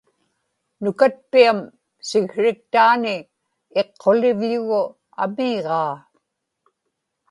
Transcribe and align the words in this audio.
nukatpiam 0.81 1.59
siksriktaani 2.09 3.15
iqqulivḷugu 3.81 4.83
amiiġaa 5.23 5.95